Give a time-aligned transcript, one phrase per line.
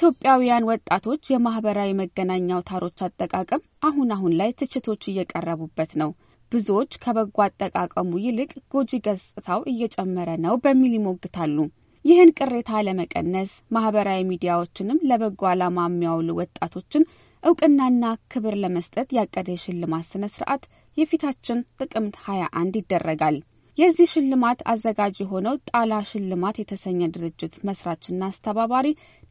[0.00, 6.10] የኢትዮጵያውያን ወጣቶች የማህበራዊ መገናኛ አውታሮች አጠቃቀም አሁን አሁን ላይ ትችቶች እየቀረቡበት ነው።
[6.52, 11.56] ብዙዎች ከበጎ አጠቃቀሙ ይልቅ ጎጂ ገጽታው እየጨመረ ነው በሚል ይሞግታሉ።
[12.04, 17.08] ይህን ቅሬታ ለመቀነስ ማህበራዊ ሚዲያዎችንም ለበጎ ዓላማ የሚያውሉ ወጣቶችን
[17.42, 20.64] እውቅናና ክብር ለመስጠት ያቀደ የሽልማት ስነ ስርዓት
[20.96, 23.38] የፊታችን ጥቅምት 21 ይደረጋል።
[23.80, 28.86] የዚህ ሽልማት አዘጋጅ የሆነው ጣላ ሽልማት የተሰኘ ድርጅት መስራችና አስተባባሪ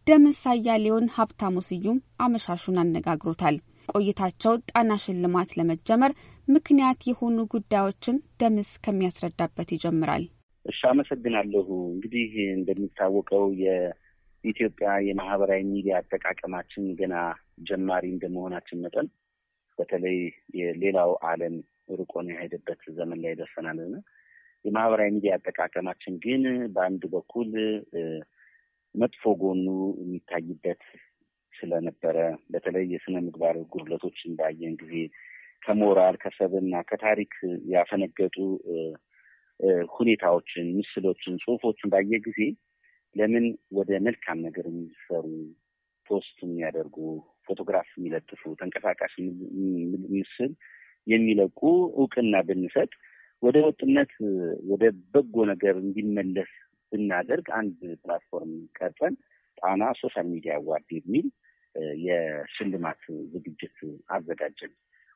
[0.08, 3.58] ደምስ አያሌውን ሀብታሙ ስዩም አመሻሹን አነጋግሮታል።
[3.94, 6.14] ቆይታቸው ጣና ሽልማት ለመጀመር
[6.48, 10.24] ምክንያት የሆኑ ጉዳዮችን ደምስ ከሚያስረዳበት ይጀምራል።
[10.66, 17.16] እሺ፣ አመሰግናለሁ። እንግዲህ እንደሚታወቀው የኢትዮጵያ የማህበራዊ ሚዲያ አጠቃቀማችን ገና
[17.70, 19.10] ጀማሪ እንደመሆናችን መጠን
[19.78, 20.18] በተለይ
[20.60, 21.58] የሌላው ዓለም
[22.00, 23.96] ርቆን የሄደበት ዘመን ላይ ደርሰናልና
[24.66, 26.44] የማህበራዊ ሚዲያ አጠቃቀማችን ግን
[26.74, 27.50] በአንድ በኩል
[28.96, 29.66] መጥፎ ጎኑ
[30.02, 30.82] የሚታይበት
[31.54, 32.18] ስለነበረ
[32.54, 34.94] በተለይ የስነ ምግባር ጉድለቶችን ባየን ጊዜ
[35.62, 37.34] ከሞራል ከሰብና ከታሪክ
[37.74, 38.36] ያፈነገጡ
[39.96, 42.40] ሁኔታዎችን፣ ምስሎችን፣ ጽሁፎችን ባየ ጊዜ
[43.16, 43.46] ለምን
[43.78, 45.26] ወደ መልካም ነገር የሚሰሩ
[46.08, 46.98] post የሚያደርጉ
[47.48, 49.14] ፎቶግራፍ የሚለጥፉ ተንቀሳቃሽ
[50.14, 50.52] ምስል
[51.08, 51.60] የሚለቁ
[52.00, 52.92] እውቅና ብንሰጥ
[53.44, 54.12] ወደ ወጥነት
[54.72, 56.52] ወደ በጎ ነገር እንዲመለስ
[56.92, 59.14] ብናደርግ አንድ platform ቀርጸን
[59.58, 61.28] ጣና social media award የሚል
[62.06, 63.02] የሽልማት
[63.34, 63.78] ዝግጅት
[64.10, 64.74] አዘጋጀን።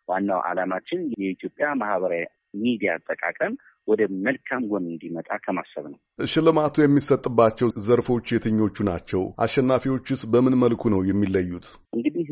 [0.07, 3.53] ዋናው ዓላማችን የኢትዮጵያ ማህበራዊ ሚዲያ አጠቃቀም
[3.87, 9.21] ወደ መልካም ጎን እንዲመጣ ከማሰብ ነው። ሽልማቱ የሚሰጥባቸው ዘርፎች የትኞቹ ናቸው?
[9.45, 11.65] አሸናፊዎችስ በምን መልኩ ነው የሚለዩት?
[11.95, 12.29] እንግዲህ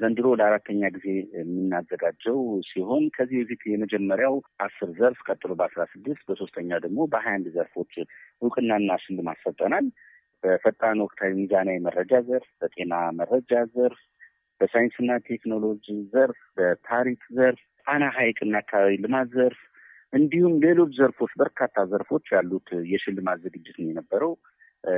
[0.00, 1.06] ዘንድሮ ለአራተኛ ጊዜ
[1.38, 2.38] የምናዘጋጀው
[2.70, 4.36] ሲሆን ከዚህ በፊት የመጀመሪያው
[4.66, 7.92] አስር ዘርፍ ቀጥሎ በአስራ ስድስት በሶስተኛ ደግሞ በሀያ አንድ ዘርፎች
[8.42, 9.88] እውቅናና ሽልማት ሰጠናል።
[10.44, 13.98] በፈጣን ወቅታዊ ሚዛናዊ መረጃ ዘርፍ፣ በጤና መረጃ ዘርፍ፣
[14.60, 19.60] በሳይንስና ቴክኖሎጂ ዘርፍ፣ በታሪክ ዘርፍ፣ ጣና ሐይቅና አካባቢ ልማት ዘርፍ
[20.12, 24.32] እንዲሁም ሌሎች ዘርፎች በርካታ ዘርፎች ያሉት የሽልማት ዝግጅት ነው የነበረው።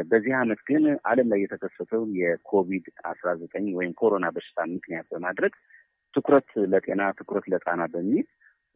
[0.06, 5.54] በዚህ ዓመት ግን ዓለም ላይ የተከሰተው የኮቪድ አስራ ዘጠኝ ወይም ኮሮና በሽታ ምክንያት በማድረግ
[6.14, 8.26] ትኩረት ለጤና ትኩረት ለጣና በሚል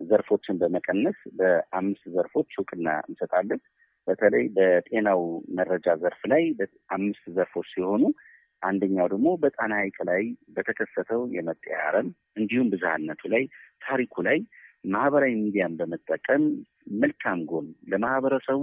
[0.01, 3.61] ዘርፎችን በመቀነስ በአምስት ዘርፎች እውቅና እንሰጣለን።
[4.07, 5.23] በተለይ በጤናው
[5.59, 6.45] መረጃ ዘርፍ ላይ
[6.97, 8.03] አምስት ዘርፎች ሲሆኑ
[8.67, 10.23] አንደኛው ደግሞ በጣና ሐይቅ ላይ
[10.57, 13.45] በተከሰተው የመጤ አረም እንዲሁም ብዝሃነቱ ላይ
[13.83, 14.39] ታሪኩ ላይ
[14.89, 16.43] ማህበራዊ ሚዲያን በመጠቀም
[17.01, 18.63] መልካም ጎን ለማህበረሰቡ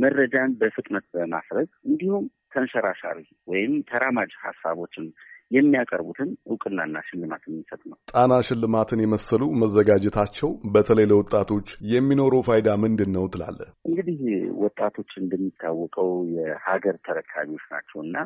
[0.00, 3.18] መረጃን በፍጥነት በማስረግ እንዲሁም ተንሸራሻሪ
[3.48, 5.06] ወይም ተራማጅ ሀሳቦችን
[5.50, 13.24] የሚያቀርቡትን እውቅናና ሽልማት የሚሰጥ ነው። ጣና ሽልማትን የመሰሉ መዘጋጀታቸው በተለይ ለወጣቶች የሚኖረው ፋይዳ ምንድን ነው
[13.34, 13.68] ትላለህ?
[13.90, 14.20] እንግዲህ
[14.64, 18.16] ወጣቶች እንደሚታወቀው የሀገር ተረካቢዎች ናቸው እና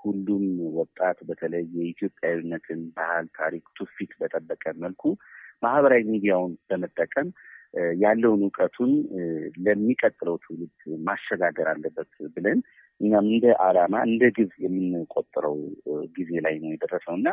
[0.00, 0.44] ሁሉም
[0.78, 5.02] ወጣት በተለይ የኢትዮጵያዊነትን ባህል፣ ታሪክ፣ ትውፊት በጠበቀ መልኩ
[5.62, 7.28] ማህበራዊ ሚዲያውን በመጠቀም
[8.02, 8.90] ያለውን እውቀቱን
[9.64, 10.74] ለሚቀጥለው ትውልድ
[11.06, 12.58] ማሸጋገር አለበት ብለን
[13.00, 15.56] እኛም እንደ ዓላማ እንደ ግብ የምንቆጥረው
[16.16, 17.28] ጊዜ ላይ ነው የደረሰው እና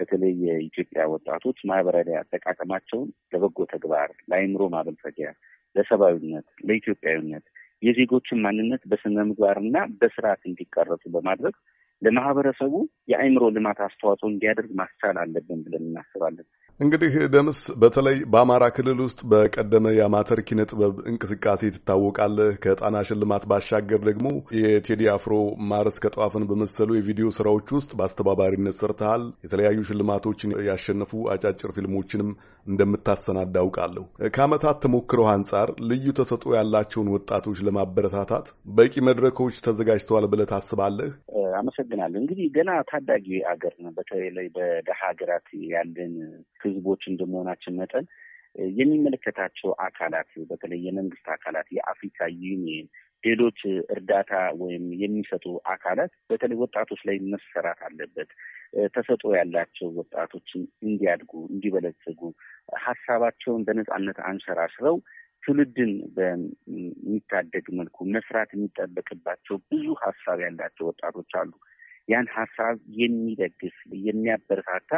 [0.00, 5.30] በተለይ የኢትዮጵያ ወጣቶች ማህበራዊ አጠቃቀማቸውን ለበጎ ተግባር፣ ለአይምሮ ማበልጸጊያ፣
[5.76, 7.46] ለሰብአዊነት፣ ለኢትዮጵያዊነት
[7.82, 11.56] የዜጎችን ማንነት በስነ ምግባርና በስርዓት እንዲቀረጹ በማድረግ
[12.02, 12.74] ለማህበረሰቡ
[13.10, 16.46] የአእምሮ ልማት አስተዋጽኦ እንዲያደርግ ማስቻል አለብን ብለን እናስባለን።
[16.80, 24.00] እንግዲህ ደምስ በተለይ በአማራ ክልል ውስጥ በቀደመ የአማተር ኪነ ጥበብ እንቅስቃሴ ትታወቃለህ። ከጣና ሽልማት ባሻገር
[24.08, 24.28] ደግሞ
[24.58, 25.32] የቴዲ አፍሮ
[25.70, 32.30] ማርስ ከጠዋፍን በመሰሉ የቪዲዮ ስራዎች ውስጥ በአስተባባሪነት ሰርተሃል። የተለያዩ ሽልማቶችን ያሸነፉ አጫጭር ፊልሞችንም
[32.66, 38.46] እንደምታሰናዳ አውቃለሁ። ከዓመታት ተሞክረው አንጻር ልዩ ተሰጥኦ ያላቸውን ወጣቶች ለማበረታታት
[38.76, 41.10] በቂ መድረኮች ተዘጋጅተዋል ብለህ ታስባለህ?
[41.58, 46.14] አመሰግናለሁ። እንግዲህ ገና ታዳጊ ሀገር ነው። በተለይ በደሃ ሀገራት ያለን
[46.62, 48.06] ህዝቦች እንደመሆናችን መጠን
[48.78, 52.86] የሚመለከታቸው አካላት በተለይ የመንግስት አካላት፣ የአፍሪካ ዩኒየን፣
[53.24, 53.60] ሌሎች
[53.94, 58.30] እርዳታ ወይም የሚሰጡ አካላት በተለይ ወጣቶች ላይ መሰራት አለበት።
[58.94, 62.20] ተሰጥኦ ያላቸው ወጣቶችን እንዲያድጉ፣ እንዲበለጽጉ
[62.84, 64.98] ሀሳባቸውን በነጻነት አንሸራሽረው
[65.48, 71.52] ትውልድን በሚታደግ መልኩ መስራት የሚጠበቅባቸው ብዙ ሀሳብ ያላቸው ወጣቶች አሉ።
[72.08, 74.92] ያን ሀሳብ የሚደግፍ የሚያበረታታ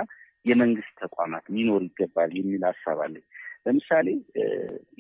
[0.47, 3.25] የመንግስት ተቋማት ሊኖር ይገባል የሚል ሀሳብ አለኝ።
[3.67, 4.09] ለምሳሌ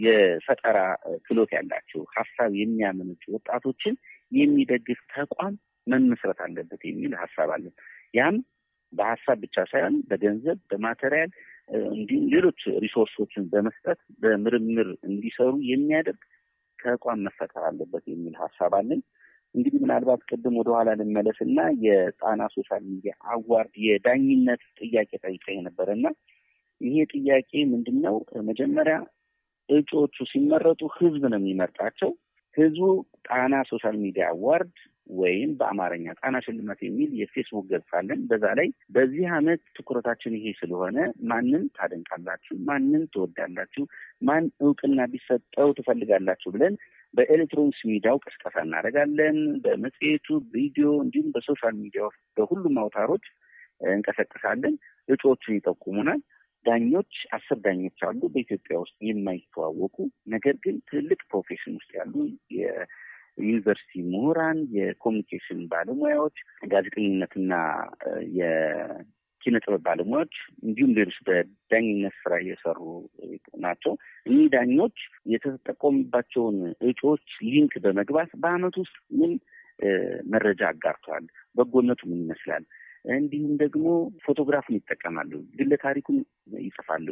[0.04, 0.78] የፈጠራ
[1.24, 3.94] ክህሎት ያላቸው ሀሳብ የሚያመነጩ ወጣቶችን
[4.32, 5.54] የሚደግፍ ተቋም
[5.86, 7.74] መመስረት አለበት የሚል ሀሳብ አለን።
[8.14, 8.36] ያም
[8.92, 11.30] በሀሳብ ብቻ ሳይሆን በገንዘብ በማቴሪያል
[11.90, 16.22] እንዲሁም ሌሎች resource ኦችን በመስጠት በምርምር እንዲሰሩ የሚያደርግ
[16.78, 19.00] ተቋም መፈጠር አለበት የሚል ሀሳብ አለን።
[19.54, 26.06] እንግዲህ ምናልባት ቅድም ወደኋላ ልመለስ እና የጣና social media award የዳኝነት ጥያቄ ጠይቀኝ ነበረ እና
[26.80, 28.14] ይሄ ጥያቄ ምንድን ነው?
[28.48, 28.96] መጀመሪያ
[29.68, 32.10] እጩዎቹ ሲመረጡ ህዝብ ነው የሚመርጣቸው።
[32.56, 32.84] ህዝቡ
[33.26, 34.72] ጣና social media award
[35.18, 40.98] ወይም በአማርኛ ጣና ሽልማት የሚል የፌስቡክ ገጽ አለን። በዛ ላይ በዚህ አመት ትኩረታችን ይሄ ስለሆነ
[41.30, 43.84] ማንን ታደንቃላችሁ፣ ማንን ትወዳላችሁ፣
[44.22, 46.76] ማን እውቅና ቢሰጠው ትፈልጋላችሁ ብለን
[47.14, 52.02] በኤሌክትሮኒክስ ሚዲያው ቅስቀሳ እናደርጋለን። በመጽሔቱ ቪዲዮ፣ እንዲሁም በ social media
[52.36, 53.24] በሁሉም አውታሮች
[53.90, 54.74] እንቀሰቅሳለን።
[55.08, 56.20] እጩዎቹን ይጠቁሙናል።
[56.66, 59.96] ዳኞች አስር ዳኞች አሉ በኢትዮጵያ ውስጥ የማይተዋወቁ
[60.26, 62.14] ነገር ግን ትልቅ profession ውስጥ ያሉ
[63.38, 66.36] የዩኒቨርሲቲ ምሁራን፣ የኮሚኒኬሽን ባለሙያዎች፣
[66.68, 67.52] ጋዜጠኝነትና
[68.38, 70.34] የኪነ ጥበብ ባለሙያዎች
[70.64, 72.80] እንዲሁም ሌሎች በዳኝነት ስራ እየሰሩ
[73.60, 73.94] ናቸው።
[74.26, 74.98] እኒህ ዳኞች
[75.34, 79.32] የተጠቆሙባቸውን እጩዎች link በመግባት በአመት ውስጥ ምን
[80.30, 82.64] መረጃ አጋርተዋል፣ በጎነቱ ምን ይመስላል
[83.14, 83.84] እንዲሁም ደግሞ
[84.24, 86.16] ፎቶግራፍን ይጠቀማሉ። ግለ ታሪኩን
[86.64, 87.06] ይጽፋሉ።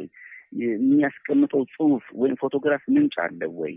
[0.61, 3.73] የሚያስቀምጠው ጽሁፍ ወይም ፎቶግራፍ ምንጭ አለ ወይ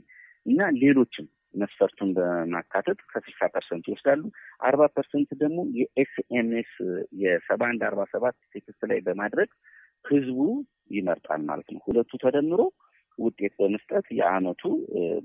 [0.47, 4.23] እና ሌሎችም መስፈርቱን በማካተት ከስልሳ percent ይወስዳሉ።
[4.69, 6.73] አርባ percent ደግሞ የ SMS
[7.23, 9.51] የሰባ አንድ አርባ ሰባት text ላይ በማድረግ
[10.05, 10.39] ህዝቡ
[10.93, 12.61] ይመርጣል ማለት ነው። ሁለቱ ተደምሮ
[13.19, 14.63] ውጤት በመስጠት የአመቱ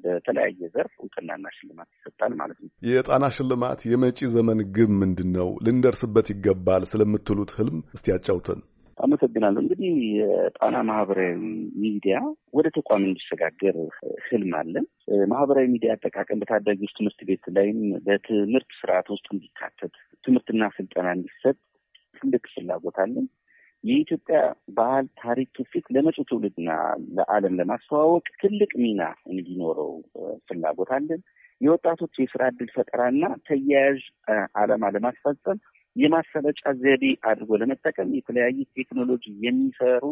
[0.03, 5.50] በተለያየ ዘርፍ እውቅናና ሽልማት ይሰጣል ማለት ነው። የጣና ሽልማት የመጪ ዘመን ግብ ምንድን ነው?
[5.65, 8.62] ልንደርስበት ይገባል ስለምትሉት ህልም እስቲ ያጫውተን።
[8.97, 9.89] አመሰግናለሁ። እንግዲህ
[10.19, 11.33] የጣና ማህበራዊ
[11.81, 12.15] ሚዲያ
[12.53, 13.75] ወደ ተቋም እንዲሸጋገር
[14.27, 14.85] ህልም አለን።
[15.27, 19.94] ማህበራዊ ሚዲያ አጠቃቀም በታዳጊዎች ትምህርት ቤት ላይም በትምህርት ስርዓት ውስጥ እንዲካተት
[20.24, 21.57] ትምህርትና ስልጠና እንዲሰጥ
[22.15, 23.27] ትልቅ ፍላጎት አለን።
[23.83, 24.38] የኢትዮጵያ
[24.77, 26.69] ባህል፣ ታሪክ፣ ትውፊት ለመጪው ትውልድና
[27.18, 29.01] ለዓለም ለማስተዋወቅ ትልቅ ሚና
[29.31, 29.92] እንዲኖረው
[30.48, 31.21] ፍላጎት አለን።
[31.62, 34.00] የወጣቶች የስራ እድል ፈጠራና ተያያዥ
[34.62, 35.60] ዓላማ ለማስፈጸም
[35.95, 40.03] የማሰረጫ ዘዴ አድርጎ ለመጠቀም የተለያዩ ቴክኖሎጂ የሚሰሩ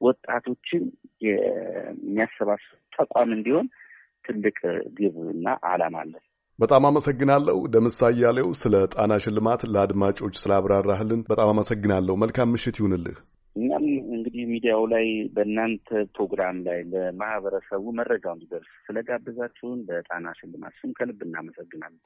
[0.00, 0.82] ወጣቶችን
[1.26, 3.66] የሚያሰባስብ ተቋም እንዲሆን
[4.24, 4.58] ትልቅ
[4.96, 6.22] ግብ እና ዓላማ አለን።
[6.58, 13.16] በጣም አመሰግናለሁ። ደምሳ እያሌው ስለ ጣና ሽልማት ለአድማጮች ስላብራራህልን በጣም አመሰግናለሁ። መልካም ምሽት ይሁንልህ።
[13.56, 21.20] እኛም እንግዲህ ሚዲያው ላይ በእናንተ ፕሮግራም ላይ ለማህበረሰቡ መረጃው እንዲደርስ ስለጋበዛችሁን በጣና ሽልማት ስም ከልብ
[21.26, 22.00] እናመሰግናለን።